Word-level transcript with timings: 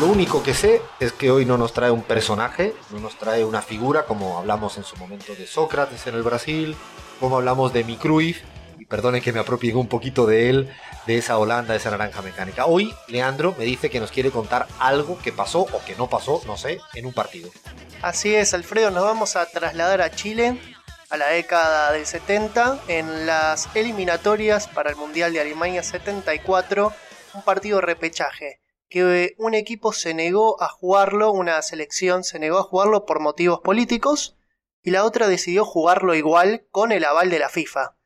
Lo 0.00 0.08
único 0.08 0.42
que 0.42 0.54
sé 0.54 0.82
es 0.98 1.12
que 1.12 1.30
hoy 1.30 1.44
no 1.44 1.56
nos 1.56 1.72
trae 1.72 1.92
un 1.92 2.02
personaje, 2.02 2.74
no 2.90 2.98
nos 2.98 3.16
trae 3.16 3.44
una 3.44 3.62
figura 3.62 4.06
como 4.06 4.38
hablamos 4.38 4.76
en 4.76 4.82
su 4.82 4.96
momento 4.96 5.36
de 5.36 5.46
Sócrates 5.46 6.08
en 6.08 6.16
el 6.16 6.24
Brasil, 6.24 6.76
como 7.20 7.36
hablamos 7.36 7.72
de 7.72 7.84
mi 7.84 7.96
y 8.76 8.86
perdone 8.86 9.20
que 9.20 9.32
me 9.32 9.38
apropie 9.38 9.72
un 9.72 9.86
poquito 9.86 10.26
de 10.26 10.50
él, 10.50 10.74
de 11.06 11.18
esa 11.18 11.38
Holanda, 11.38 11.74
de 11.74 11.78
esa 11.78 11.92
naranja 11.92 12.22
mecánica. 12.22 12.66
Hoy 12.66 12.92
Leandro 13.06 13.54
me 13.56 13.64
dice 13.64 13.88
que 13.88 14.00
nos 14.00 14.10
quiere 14.10 14.32
contar 14.32 14.66
algo 14.80 15.16
que 15.22 15.30
pasó 15.30 15.60
o 15.60 15.84
que 15.86 15.94
no 15.94 16.10
pasó, 16.10 16.42
no 16.44 16.56
sé, 16.56 16.80
en 16.94 17.06
un 17.06 17.12
partido. 17.12 17.50
Así 18.02 18.34
es, 18.34 18.52
Alfredo, 18.52 18.90
nos 18.90 19.04
vamos 19.04 19.36
a 19.36 19.46
trasladar 19.46 20.02
a 20.02 20.10
Chile 20.10 20.58
a 21.08 21.16
la 21.16 21.28
década 21.28 21.92
del 21.92 22.04
70 22.04 22.80
en 22.88 23.26
las 23.26 23.68
eliminatorias 23.76 24.66
para 24.66 24.90
el 24.90 24.96
Mundial 24.96 25.32
de 25.32 25.40
Alemania 25.40 25.84
74, 25.84 26.92
un 27.34 27.42
partido 27.42 27.80
repechaje 27.80 28.63
que 28.94 29.34
un 29.38 29.54
equipo 29.54 29.92
se 29.92 30.14
negó 30.14 30.62
a 30.62 30.68
jugarlo, 30.68 31.32
una 31.32 31.60
selección 31.62 32.22
se 32.22 32.38
negó 32.38 32.58
a 32.58 32.62
jugarlo 32.62 33.06
por 33.06 33.18
motivos 33.18 33.58
políticos 33.58 34.36
y 34.82 34.92
la 34.92 35.02
otra 35.02 35.26
decidió 35.26 35.64
jugarlo 35.64 36.14
igual 36.14 36.64
con 36.70 36.92
el 36.92 37.04
aval 37.04 37.28
de 37.28 37.40
la 37.40 37.48
FIFA. 37.48 37.96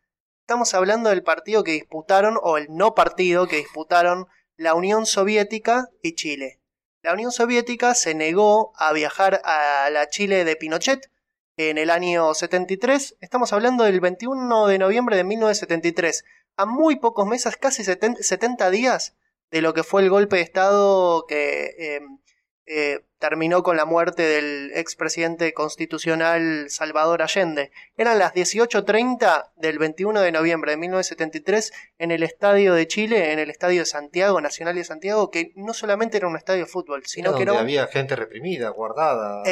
Estamos 0.40 0.72
hablando 0.72 1.10
del 1.10 1.22
partido 1.22 1.62
que 1.62 1.72
disputaron, 1.72 2.38
o 2.42 2.56
el 2.56 2.68
no 2.74 2.94
partido 2.94 3.46
que 3.46 3.56
disputaron 3.56 4.28
la 4.56 4.72
Unión 4.72 5.04
Soviética 5.04 5.90
y 6.02 6.14
Chile. 6.14 6.62
La 7.02 7.12
Unión 7.12 7.32
Soviética 7.32 7.94
se 7.94 8.14
negó 8.14 8.72
a 8.74 8.94
viajar 8.94 9.42
a 9.44 9.90
la 9.90 10.08
Chile 10.08 10.46
de 10.46 10.56
Pinochet 10.56 11.10
en 11.58 11.76
el 11.76 11.90
año 11.90 12.32
73. 12.32 13.18
Estamos 13.20 13.52
hablando 13.52 13.84
del 13.84 14.00
21 14.00 14.66
de 14.68 14.78
noviembre 14.78 15.18
de 15.18 15.24
1973. 15.24 16.24
A 16.56 16.64
muy 16.64 16.96
pocos 16.96 17.26
meses, 17.26 17.58
casi 17.58 17.84
70 17.84 18.70
días 18.70 19.18
de 19.50 19.62
lo 19.62 19.74
que 19.74 19.82
fue 19.82 20.02
el 20.02 20.10
golpe 20.10 20.36
de 20.36 20.42
Estado 20.42 21.24
que 21.26 21.74
em, 21.78 22.18
eh, 22.66 23.00
terminó 23.18 23.62
con 23.62 23.76
la 23.76 23.86
muerte 23.86 24.22
del 24.22 24.70
expresidente 24.74 25.52
constitucional 25.54 26.66
Salvador 26.68 27.22
Allende. 27.22 27.72
Eran 27.96 28.18
las 28.18 28.34
18.30 28.34 29.52
del 29.56 29.78
21 29.78 30.20
de 30.20 30.32
noviembre 30.32 30.72
de 30.72 30.76
1973 30.76 31.72
en 31.98 32.10
el 32.10 32.22
Estadio 32.22 32.74
de 32.74 32.86
Chile, 32.86 33.32
en 33.32 33.38
el 33.38 33.50
Estadio 33.50 33.80
de 33.80 33.86
Santiago, 33.86 34.40
Nacional 34.40 34.74
de 34.74 34.84
Santiago, 34.84 35.30
que 35.30 35.52
no 35.56 35.72
solamente 35.72 36.18
era 36.18 36.28
un 36.28 36.36
estadio 36.36 36.66
de 36.66 36.70
fútbol, 36.70 37.06
sino 37.06 37.34
que 37.34 37.42
era 37.42 37.58
había 37.58 37.86
gente 37.86 38.14
reprimida, 38.14 38.68
guardada, 38.68 39.42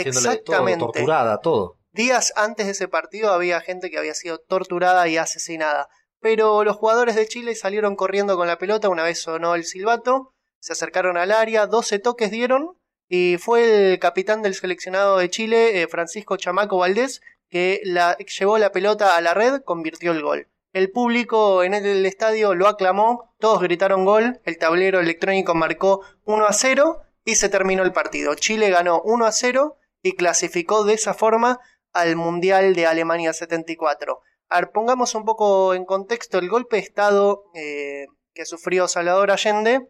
todo, 0.45 0.77
torturada, 0.79 1.41
todo. 1.41 1.79
Días 1.93 2.35
antes 2.37 2.67
de 2.67 2.73
ese 2.73 2.89
partido 2.89 3.33
había 3.33 3.63
gente 3.63 3.91
que 3.91 3.97
había 3.97 4.15
sido 4.15 4.39
torturada 4.39 5.09
y 5.09 5.17
asesinada 5.17 5.89
pero 6.21 6.65
los 6.65 6.77
jugadores 6.77 7.15
de 7.15 7.27
Chile 7.27 7.55
salieron 7.55 7.97
corriendo 7.97 8.37
con 8.37 8.47
la 8.47 8.59
pelota 8.59 8.89
una 8.89 9.03
vez 9.03 9.21
sonó 9.21 9.55
el 9.55 9.65
silbato, 9.65 10.35
se 10.61 10.73
acercaron 10.73 11.17
al 11.17 11.33
área, 11.33 11.67
12 11.67 11.99
toques 11.99 12.31
dieron 12.31 12.77
y 13.09 13.37
fue 13.39 13.93
el 13.93 13.99
capitán 13.99 14.43
del 14.43 14.55
seleccionado 14.55 15.19
de 15.19 15.31
Chile, 15.31 15.83
eh, 15.83 15.89
Francisco 15.89 16.37
Chamaco 16.37 16.79
Valdés, 16.79 17.21
que 17.49 17.81
la, 17.85 18.17
llevó 18.19 18.59
la 18.59 18.73
pelota 18.73 19.17
a 19.17 19.21
la 19.21 19.35
red, 19.35 19.63
convirtió 19.63 20.13
el 20.13 20.23
gol. 20.23 20.49
El 20.73 20.91
público 20.91 21.63
en 21.63 21.73
el 21.73 22.05
estadio 22.05 22.55
lo 22.55 22.69
aclamó, 22.69 23.35
todos 23.39 23.63
gritaron 23.63 24.05
gol, 24.05 24.41
el 24.45 24.59
tablero 24.59 25.01
electrónico 25.01 25.55
marcó 25.55 26.03
1 26.25 26.47
a 26.47 26.53
0 26.53 27.03
y 27.25 27.37
se 27.37 27.49
terminó 27.49 27.83
el 27.83 27.93
partido. 27.93 28.35
Chile 28.35 28.71
ganó 28.71 29.01
1 29.03 29.25
a 29.25 29.33
0 29.33 29.79
y 30.03 30.17
clasificó 30.17 30.85
de 30.85 30.95
esa 30.95 31.15
forma 31.15 31.61
al 31.93 32.17
Mundial 32.17 32.75
de 32.75 32.87
Alemania 32.87 33.33
74. 33.33 34.21
A 34.49 34.63
pongamos 34.63 35.15
un 35.15 35.25
poco 35.25 35.75
en 35.75 35.85
contexto 35.85 36.39
el 36.39 36.49
golpe 36.49 36.77
de 36.77 36.83
Estado 36.83 37.45
eh, 37.55 38.07
que 38.33 38.47
sufrió 38.47 38.87
Salvador 38.87 39.33
Allende. 39.33 39.89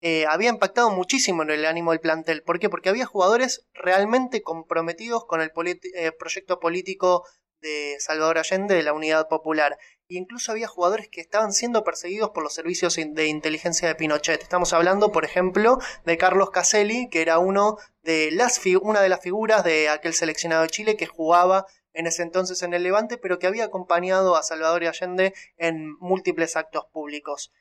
Eh, 0.00 0.26
había 0.28 0.50
impactado 0.50 0.90
muchísimo 0.90 1.42
en 1.42 1.50
el 1.50 1.64
ánimo 1.64 1.92
del 1.92 2.00
plantel. 2.00 2.42
¿Por 2.42 2.58
qué? 2.58 2.68
Porque 2.68 2.88
había 2.88 3.06
jugadores 3.06 3.68
realmente 3.72 4.42
comprometidos 4.42 5.26
con 5.26 5.40
el 5.40 5.52
eh, 5.94 6.10
proyecto 6.18 6.58
político 6.58 7.24
de 7.60 7.96
Salvador 8.00 8.38
Allende 8.38 8.74
de 8.74 8.82
la 8.82 8.94
Unidad 8.94 9.28
Popular. 9.28 9.78
E 10.08 10.16
incluso 10.16 10.50
había 10.50 10.66
jugadores 10.66 11.08
que 11.08 11.20
estaban 11.20 11.52
siendo 11.52 11.84
perseguidos 11.84 12.30
por 12.30 12.42
los 12.42 12.54
servicios 12.54 12.96
de 12.96 13.26
inteligencia 13.28 13.86
de 13.86 13.94
Pinochet. 13.94 14.42
Estamos 14.42 14.72
hablando, 14.72 15.12
por 15.12 15.24
ejemplo, 15.24 15.78
de 16.04 16.18
Carlos 16.18 16.50
Caselli, 16.50 17.08
que 17.08 17.22
era 17.22 17.38
uno 17.38 17.78
de 18.02 18.32
las 18.32 18.60
una 18.82 19.00
de 19.00 19.08
las 19.08 19.20
figuras 19.20 19.62
de 19.62 19.88
aquel 19.88 20.14
seleccionado 20.14 20.62
de 20.62 20.68
Chile 20.70 20.96
que 20.96 21.06
jugaba 21.06 21.66
en 21.92 22.06
ese 22.06 22.22
entonces 22.22 22.62
en 22.62 22.74
el 22.74 22.82
Levante, 22.82 23.18
pero 23.18 23.38
que 23.38 23.46
había 23.46 23.64
acompañado 23.64 24.36
a 24.36 24.42
Salvador 24.42 24.84
Allende 24.84 25.34
en 25.56 25.96
múltiples 25.98 26.56
actos 26.56 26.86
públicos. 26.92 27.52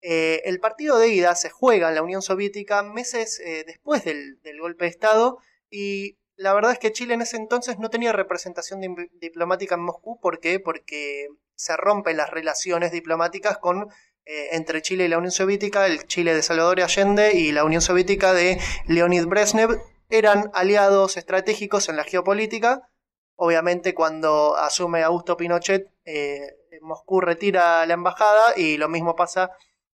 Eh, 0.00 0.42
el 0.44 0.60
partido 0.60 0.98
de 0.98 1.08
ida 1.08 1.34
se 1.34 1.50
juega 1.50 1.88
en 1.88 1.96
la 1.96 2.02
Unión 2.02 2.22
Soviética 2.22 2.82
meses 2.82 3.40
eh, 3.40 3.64
después 3.66 4.04
del, 4.04 4.38
golpe 4.60 4.84
de 4.84 4.90
Estado 4.90 5.38
y 5.70 6.18
la 6.36 6.54
verdad 6.54 6.70
es 6.72 6.78
que 6.78 6.92
Chile 6.92 7.14
en 7.14 7.22
ese 7.22 7.36
entonces 7.36 7.80
no 7.80 7.90
tenía 7.90 8.12
representación 8.12 8.80
diplomática 9.20 9.74
en 9.74 9.82
Moscú. 9.82 10.20
¿Por 10.20 10.38
qué? 10.38 10.60
Porque 10.60 11.26
se 11.56 11.76
rompen 11.76 12.16
las 12.16 12.30
relaciones 12.30 12.92
diplomáticas 12.92 13.58
con, 13.58 13.88
eh, 14.24 14.48
entre 14.52 14.82
Chile 14.82 15.06
y 15.06 15.08
la 15.08 15.18
Unión 15.18 15.32
Soviética, 15.32 15.86
el 15.86 16.06
Chile 16.06 16.32
de 16.34 16.42
Salvador 16.42 16.80
Allende 16.80 17.32
y 17.32 17.50
la 17.50 17.64
Unión 17.64 17.82
Soviética 17.82 18.32
de 18.32 18.60
Leonid 18.86 19.26
Brezhnev 19.26 19.80
eran 20.10 20.50
aliados 20.54 21.16
estratégicos 21.16 21.88
en 21.88 21.96
la 21.96 22.04
geopolítica 22.04 22.88
Obviamente 23.40 23.94
cuando 23.94 24.56
asume 24.56 25.04
Augusto 25.04 25.36
Pinochet, 25.36 25.92
eh, 26.04 26.56
Moscú 26.82 27.20
retira 27.20 27.86
la 27.86 27.94
embajada 27.94 28.54
y 28.56 28.78
lo 28.78 28.88
mismo 28.88 29.14
pasa 29.14 29.52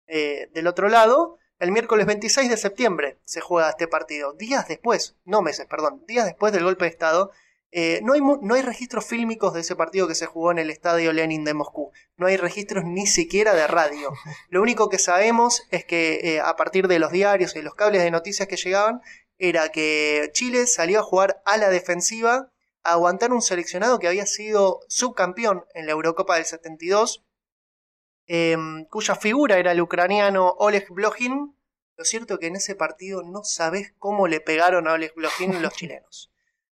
eh, 0.06 0.51
del 0.53 0.67
otro 0.67 0.91
lado. 0.91 1.39
El 1.59 1.73
miércoles 1.73 2.05
26 2.05 2.50
de 2.50 2.59
septiembre 2.59 3.19
se 3.25 3.41
juega 3.41 3.71
este 3.71 3.89
partido. 3.89 4.34
Días 4.34 4.69
después, 4.69 5.17
no 5.25 5.41
meses, 5.41 5.65
perdón, 5.65 6.05
días 6.06 6.27
después 6.27 6.53
del 6.53 6.65
golpe 6.65 6.84
de 6.84 6.91
Estado. 6.91 7.31
Eh, 7.73 8.00
no, 8.03 8.12
hay, 8.12 8.21
no 8.21 8.55
hay 8.55 8.61
registros 8.61 9.06
fílmicos 9.06 9.55
de 9.55 9.61
ese 9.61 9.75
partido 9.75 10.06
que 10.06 10.15
se 10.15 10.27
jugó 10.27 10.50
en 10.50 10.59
el 10.59 10.69
Estadio 10.69 11.11
Lenin 11.15 11.45
de 11.45 11.55
Moscú. 11.55 11.93
No 12.19 12.27
hay 12.27 12.37
registros 12.37 12.84
ni 12.84 13.06
siquiera 13.06 13.55
de 13.55 13.67
radio. 13.67 14.12
Lo 14.50 14.61
único 14.61 14.91
que 14.91 14.99
sabemos 14.99 15.62
es 15.71 15.87
que 15.87 16.43
a 16.45 16.56
partir 16.56 16.89
de 16.89 16.99
los 16.99 17.11
diarios 17.11 17.56
y 17.56 17.62
los 17.62 17.75
cables 17.75 18.03
de 18.03 18.11
noticias 18.11 18.49
que 18.49 18.56
llegaban, 18.56 19.00
era 19.39 19.71
que 19.71 20.29
Chile 20.34 20.67
salió 20.67 21.00
a 21.00 21.03
jugar 21.03 21.41
a 21.47 21.56
la 21.56 21.71
defensiva 21.71 22.50
aguantar 22.83 23.33
un 23.33 23.43
seleccionado 23.43 23.99
que 23.99 24.09
había 24.09 24.27
sido 24.27 24.81
subcampeón 24.89 25.65
en 25.75 25.87
la 25.87 25.93
Eurocopa 25.93 26.37
del 26.37 26.45
72, 26.45 27.25
em, 28.27 28.85
cuya 28.87 29.15
figura 29.17 29.59
era 29.59 29.73
el 29.73 29.81
ucraniano 29.81 30.55
Oleg 30.59 30.89
Blochin. 30.91 31.57
Lo 31.97 32.05
cierto 32.05 32.35
es 32.35 32.41
que 32.41 32.47
en 32.47 32.57
ese 32.57 32.75
partido 32.75 33.23
no 33.23 33.45
sabes 33.45 33.93
cómo 33.99 34.27
le 34.27 34.41
pegaron 34.41 34.89
a 34.89 34.93
Oleg 34.93 35.15
Blochin 35.15 35.61
los 35.63 35.73
chilenos. 35.77 36.31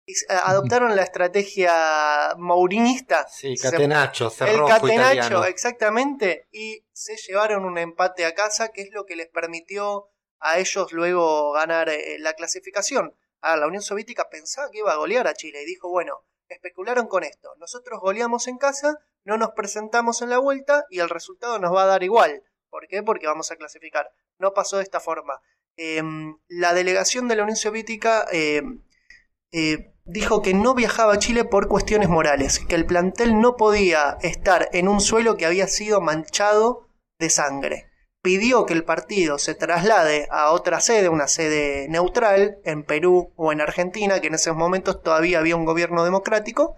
Eh, 0.07 0.15
adoptaron 0.29 0.97
la 0.97 1.03
estrategia 1.03 2.35
mourinista. 2.37 3.27
Sí, 3.29 3.55
catenacho, 3.57 4.31
cerrojo 4.31 4.67
El 4.67 4.81
catenacho, 4.81 5.45
exactamente. 5.45 6.49
Y 6.51 6.85
se 6.93 7.17
llevaron 7.17 7.65
un 7.65 7.79
empate 7.79 8.25
a 8.25 8.35
casa, 8.35 8.73
que 8.73 8.83
es 8.83 8.91
lo 8.91 9.07
que 9.07 9.15
les 9.17 9.29
permitió 9.29 10.09
a 10.41 10.59
ellos 10.59 10.93
luego 10.93 11.53
ganar 11.53 11.89
eh, 11.89 12.17
la 12.19 12.33
clasificación. 12.35 13.15
La 13.43 13.67
Unión 13.67 13.83
Soviética 13.83 14.29
pensaba 14.31 14.71
que 14.71 14.79
iba 14.79 14.93
a 14.93 14.97
golear 14.97 15.27
a 15.27 15.35
Chile 15.35 15.63
y 15.63 15.67
dijo, 15.67 15.89
bueno, 15.89 16.25
especularon 16.49 17.07
con 17.09 17.25
esto, 17.25 17.55
nosotros 17.59 18.01
goleamos 18.01 18.47
en 18.47 18.59
casa, 18.59 18.99
no 19.25 19.37
nos 19.37 19.51
presentamos 19.51 20.23
en 20.23 20.31
la 20.31 20.39
vuelta 20.39 20.87
y 20.91 21.01
el 21.01 21.09
resultado 21.09 21.59
nos 21.59 21.75
va 21.75 21.85
a 21.85 21.87
dar 21.87 22.03
igual. 22.03 22.43
¿Por 22.71 22.87
qué? 22.89 23.03
Porque 23.03 23.27
vamos 23.27 23.51
a 23.51 23.57
clasificar. 23.57 24.11
No 24.39 24.55
pasó 24.55 24.79
de 24.79 24.85
esta 24.85 25.01
forma. 25.01 25.41
Em, 25.77 26.39
la 26.49 26.73
delegación 26.73 27.29
de 27.29 27.37
la 27.37 27.43
Unión 27.43 27.57
Soviética 27.57 28.27
em, 28.33 28.83
eh, 29.53 29.95
dijo 30.05 30.43
que 30.43 30.55
no 30.55 30.75
viajaba 30.75 31.15
a 31.15 31.19
Chile 31.19 31.45
por 31.45 31.69
cuestiones 31.69 32.09
morales, 32.09 32.61
que 32.61 32.75
el 32.75 32.87
plantel 32.87 33.41
no 33.41 33.57
podía 33.57 34.19
estar 34.23 34.69
en 34.73 34.89
un 34.89 35.01
suelo 35.01 35.37
que 35.37 35.47
había 35.47 35.67
sido 35.67 36.01
manchado 36.01 36.89
de 37.19 37.31
sangre 37.31 37.92
pidió 38.23 38.65
que 38.67 38.73
el 38.73 38.85
partido 38.85 39.39
se 39.39 39.55
traslade 39.55 40.29
a 40.31 40.53
otra 40.53 40.81
sede, 40.81 41.09
una 41.09 41.27
sede 41.27 41.89
neutral, 41.89 42.59
en 42.65 42.85
Perú 42.85 43.33
o 43.37 43.53
en 43.53 43.61
Argentina, 43.61 44.21
que 44.21 44.29
en 44.29 44.35
esos 44.35 44.57
momentos 44.57 45.03
todavía 45.03 45.41
había 45.41 45.57
un 45.57 45.65
gobierno 45.65 46.05
democrático, 46.05 46.77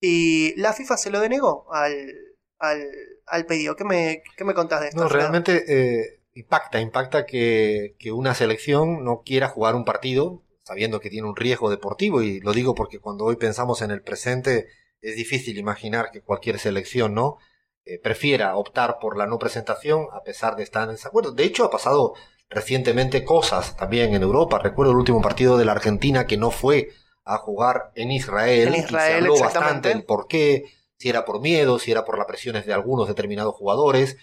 y 0.00 0.54
la 0.60 0.72
FIFA 0.72 0.96
se 0.96 1.10
lo 1.10 1.20
denegó 1.20 1.72
al, 1.72 2.12
al, 2.58 3.46
pedido. 3.46 3.74
¿Qué 3.74 3.84
me, 3.84 4.22
¿Qué 4.36 4.44
me 4.44 4.54
contás 4.54 4.82
de 4.82 4.88
esto? 4.88 5.00
No, 5.00 5.08
realmente 5.08 5.64
eh, 5.66 6.20
impacta, 6.34 6.80
impacta 6.80 7.24
que, 7.24 7.96
que 7.98 8.12
una 8.12 8.34
selección 8.34 9.04
no 9.04 9.22
quiera 9.24 9.48
jugar 9.48 9.74
un 9.74 9.84
partido 9.84 10.42
sabiendo 10.64 11.00
que 11.00 11.10
tiene 11.10 11.28
un 11.28 11.36
riesgo 11.36 11.70
deportivo, 11.70 12.22
y 12.22 12.40
lo 12.40 12.52
digo 12.52 12.74
porque 12.74 12.98
cuando 12.98 13.24
hoy 13.24 13.36
pensamos 13.36 13.82
en 13.82 13.90
el 13.90 14.02
presente 14.02 14.68
es 15.00 15.16
difícil 15.16 15.58
imaginar 15.58 16.10
que 16.12 16.22
cualquier 16.22 16.58
selección, 16.58 17.14
¿no? 17.14 17.38
Eh, 17.84 17.98
prefiera 18.00 18.56
optar 18.56 18.98
por 19.00 19.16
la 19.16 19.26
no 19.26 19.38
presentación 19.38 20.06
a 20.12 20.22
pesar 20.22 20.54
de 20.54 20.62
estar 20.62 20.84
en 20.84 20.94
desacuerdo. 20.94 21.32
De 21.32 21.44
hecho, 21.44 21.64
ha 21.64 21.70
pasado 21.70 22.14
recientemente 22.48 23.24
cosas 23.24 23.76
también 23.76 24.14
en 24.14 24.22
Europa. 24.22 24.60
Recuerdo 24.60 24.92
el 24.92 24.98
último 24.98 25.20
partido 25.20 25.58
de 25.58 25.64
la 25.64 25.72
Argentina 25.72 26.26
que 26.26 26.36
no 26.36 26.52
fue 26.52 26.90
a 27.24 27.38
jugar 27.38 27.90
en 27.96 28.12
Israel. 28.12 28.68
En 28.68 28.74
Israel, 28.74 29.24
y 29.24 29.26
se 29.26 29.30
habló 29.32 29.40
bastante 29.40 29.90
el 29.90 30.04
por 30.04 30.28
qué, 30.28 30.64
si 30.96 31.08
era 31.08 31.24
por 31.24 31.40
miedo, 31.40 31.80
si 31.80 31.90
era 31.90 32.04
por 32.04 32.18
las 32.18 32.26
presiones 32.26 32.66
de 32.66 32.72
algunos 32.72 33.08
determinados 33.08 33.54
jugadores. 33.54 34.16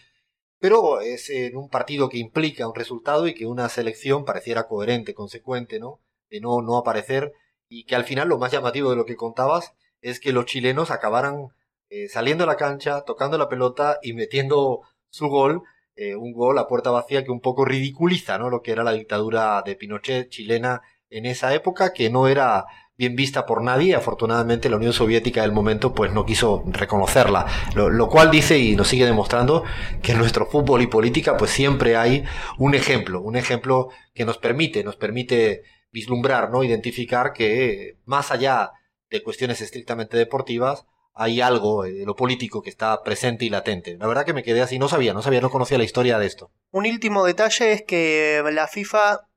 pero 0.60 1.02
es 1.02 1.30
en 1.30 1.58
un 1.58 1.70
partido 1.70 2.10
que 2.10 2.18
implica 2.18 2.68
un 2.68 2.76
resultado 2.76 3.28
y 3.28 3.34
que 3.34 3.46
una 3.46 3.68
selección 3.70 4.26
pareciera 4.26 4.68
coherente, 4.68 5.14
consecuente, 5.14 5.80
¿no? 5.80 6.02
De 6.30 6.40
no, 6.40 6.62
no 6.62 6.78
aparecer 6.78 7.34
y 7.70 7.86
que 7.86 7.96
al 7.96 8.04
final 8.04 8.28
lo 8.28 8.38
más 8.38 8.52
llamativo 8.52 8.90
de 8.90 8.96
lo 8.96 9.06
que 9.06 9.16
contabas 9.16 9.74
es 10.02 10.20
que 10.20 10.34
los 10.34 10.46
chilenos 10.46 10.92
acabaran 10.92 11.50
eh, 11.90 12.08
saliendo 12.08 12.44
a 12.44 12.48
la 12.48 12.56
cancha, 12.56 13.02
tocando 13.02 13.38
la 13.38 13.50
pelota 13.50 13.98
y 14.02 14.14
metiendo 14.14 14.82
su 15.10 15.28
gol, 15.28 15.64
eh, 15.96 16.16
un 16.16 16.34
gol 16.34 16.58
a 16.58 16.68
puerta 16.68 16.92
vacía 16.92 17.24
que 17.24 17.32
un 17.32 17.42
poco 17.42 17.66
ridiculiza, 17.66 18.38
¿no? 18.38 18.50
Lo 18.50 18.62
que 18.62 18.72
era 18.72 18.84
la 18.84 18.94
dictadura 18.94 19.62
de 19.66 19.76
Pinochet 19.76 20.30
chilena 20.30 20.82
en 21.10 21.26
esa 21.26 21.54
época, 21.54 21.92
que 21.92 22.10
no 22.10 22.28
era 22.28 22.66
bien 23.00 23.16
vista 23.16 23.46
por 23.46 23.64
nadie. 23.64 23.96
Afortunadamente 23.96 24.70
la 24.70 24.76
Unión 24.76 24.94
Soviética 24.94 25.42
del 25.42 25.52
momento 25.52 25.94
pues 25.96 26.12
no 26.14 26.26
quiso 26.26 26.64
reconocerla, 26.68 27.48
lo, 27.74 28.08
cual 28.10 28.30
dice 28.30 28.60
y 28.60 28.76
nos 28.76 28.90
sigue 28.90 29.06
demostrando 29.06 29.64
que 30.04 30.12
en 30.12 30.20
nuestro 30.20 30.46
fútbol 30.46 30.82
y 30.82 30.88
política 30.88 31.38
pues 31.38 31.50
siempre 31.50 31.96
hay 31.96 32.24
un 32.58 32.76
ejemplo, 32.76 33.22
un 33.22 33.36
ejemplo 33.36 33.90
que 34.14 34.26
nos 34.26 34.38
permite, 34.38 34.84
nos 34.84 34.98
permite 34.98 35.64
vislumbrar, 35.92 36.52
no 36.52 36.64
identificar 36.64 37.34
que 37.34 37.98
más 38.06 38.32
allá 38.32 38.74
de 39.10 39.24
cuestiones 39.24 39.62
estrictamente 39.62 40.18
deportivas 40.18 40.86
hay 41.20 41.42
algo 41.42 41.84
de 41.84 42.06
lo 42.06 42.16
político 42.16 42.62
que 42.62 42.70
está 42.70 43.04
presente 43.04 43.44
y 43.44 43.50
latente. 43.50 43.98
La 43.98 44.08
verdad 44.08 44.26
que 44.26 44.34
me 44.34 44.42
quedé 44.42 44.62
así, 44.62 44.80
no 44.80 44.88
sabía, 44.88 45.14
no 45.14 45.22
sabía, 45.22 45.42
no 45.42 45.50
conocía 45.50 45.78
la 45.78 45.84
historia 45.84 46.18
de 46.18 46.26
esto. 46.26 46.50
Un 46.72 46.86
último 46.86 47.26
detalle 47.26 47.74
es 47.74 47.84
que 47.84 48.42
la 48.54 48.70
FIFA 48.70 49.28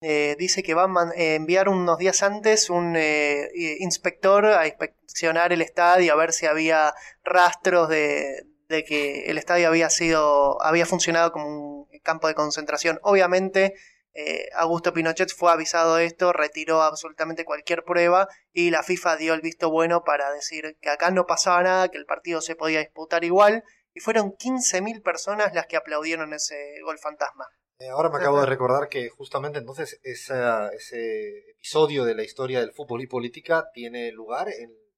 eh, 0.00 0.34
dice 0.40 0.64
que 0.64 0.74
va 0.74 0.86
a 0.86 1.10
eh, 1.14 1.36
enviar 1.36 1.68
unos 1.68 1.98
días 1.98 2.24
antes 2.24 2.68
un 2.68 2.96
eh, 2.96 3.48
inspector 3.78 4.44
a 4.44 4.66
inspeccionar 4.66 5.52
el 5.52 5.62
estadio, 5.62 6.12
a 6.12 6.16
ver 6.16 6.32
si 6.32 6.46
había 6.46 6.94
rastros 7.22 7.88
de, 7.88 8.46
de, 8.68 8.82
que 8.82 9.26
el 9.26 9.38
estadio 9.38 9.68
había 9.68 9.88
sido, 9.88 10.60
había 10.64 10.84
funcionado 10.84 11.30
como 11.30 11.46
un 11.46 11.86
campo 12.02 12.26
de 12.26 12.34
concentración. 12.34 12.98
Obviamente, 13.02 13.74
Augusto 14.54 14.92
Pinochet 14.92 15.32
fue 15.32 15.52
avisado 15.52 15.96
de 15.96 16.04
esto, 16.04 16.32
retiró 16.32 16.82
absolutamente 16.82 17.44
cualquier 17.44 17.84
prueba 17.84 18.28
y 18.52 18.70
la 18.70 18.82
FIFA 18.82 19.16
dio 19.16 19.34
el 19.34 19.40
visto 19.40 19.70
bueno 19.70 20.02
para 20.04 20.32
decir 20.32 20.76
que 20.80 20.90
acá 20.90 21.10
no 21.10 21.26
pasaba 21.26 21.62
nada, 21.62 21.88
que 21.88 21.98
el 21.98 22.06
partido 22.06 22.40
se 22.40 22.56
podía 22.56 22.80
disputar 22.80 23.24
igual. 23.24 23.64
Y 23.92 24.00
fueron 24.00 24.32
15.000 24.32 25.02
personas 25.02 25.54
las 25.54 25.66
que 25.66 25.76
aplaudieron 25.76 26.32
ese 26.32 26.80
gol 26.84 26.98
fantasma. 26.98 27.46
Eh, 27.80 27.88
ahora 27.88 28.10
me 28.10 28.18
acabo 28.18 28.38
de 28.38 28.46
recordar 28.46 28.88
que 28.88 29.08
justamente 29.08 29.58
entonces 29.58 29.98
ese 30.02 30.34
episodio 31.52 32.04
de 32.04 32.14
la 32.14 32.22
historia 32.22 32.60
del 32.60 32.72
fútbol 32.72 33.00
y 33.00 33.06
política 33.06 33.70
tiene 33.72 34.12
lugar 34.12 34.50
en 34.50 34.68
el 34.68 34.90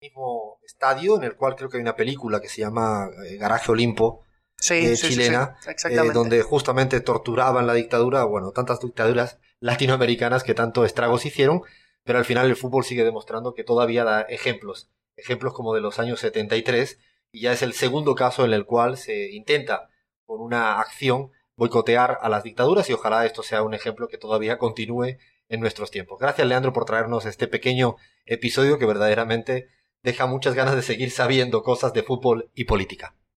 mismo 0.00 0.60
estadio 0.62 1.16
en 1.16 1.24
el 1.24 1.34
cual 1.34 1.56
creo 1.56 1.68
que 1.68 1.78
hay 1.78 1.82
una 1.82 1.96
película 1.96 2.40
que 2.40 2.48
se 2.48 2.60
llama 2.60 3.10
eh, 3.26 3.36
Garaje 3.38 3.72
Olimpo, 3.72 4.24
sí, 4.58 4.94
chilena, 4.96 5.56
eh, 5.66 6.10
donde 6.12 6.42
justamente 6.42 7.00
torturaban 7.00 7.66
la 7.66 7.74
dictadura, 7.74 8.24
bueno, 8.24 8.50
tantas 8.52 8.80
dictaduras 8.80 9.38
latinoamericanas 9.60 10.42
que 10.42 10.54
tanto 10.54 10.84
estragos 10.84 11.24
hicieron, 11.26 11.62
pero 12.04 12.18
al 12.18 12.24
final 12.24 12.46
el 12.46 12.56
fútbol 12.56 12.84
sigue 12.84 13.04
demostrando 13.04 13.54
que 13.54 13.64
todavía 13.64 14.04
da 14.04 14.22
ejemplos, 14.22 14.90
ejemplos 15.16 15.52
como 15.52 15.74
de 15.74 15.80
los 15.80 15.98
años 15.98 16.20
73, 16.20 16.98
y 17.30 17.42
ya 17.42 17.52
es 17.52 17.62
el 17.62 17.72
segundo 17.72 18.14
caso 18.14 18.44
en 18.44 18.52
el 18.52 18.64
cual 18.64 18.96
se 18.96 19.30
intenta, 19.30 19.88
con 20.24 20.40
una 20.40 20.80
acción, 20.80 21.30
boicotear 21.56 22.18
a 22.20 22.28
las 22.28 22.44
dictaduras 22.44 22.88
y 22.88 22.92
ojalá 22.92 23.26
esto 23.26 23.42
sea 23.42 23.62
un 23.62 23.74
ejemplo 23.74 24.08
que 24.08 24.16
todavía 24.16 24.58
continúe 24.58 25.18
en 25.48 25.60
nuestros 25.60 25.90
tiempos. 25.90 26.18
Gracias 26.20 26.46
Leandro 26.46 26.72
por 26.72 26.84
traernos 26.84 27.26
este 27.26 27.48
pequeño 27.48 27.96
episodio 28.26 28.78
que 28.78 28.86
verdaderamente 28.86 29.68
deja 30.02 30.26
muchas 30.26 30.54
ganas 30.54 30.76
de 30.76 30.82
seguir 30.82 31.10
sabiendo 31.10 31.62
cosas 31.62 31.92
de 31.92 32.02
fútbol 32.02 32.50
y 32.54 32.64
política. 32.64 33.17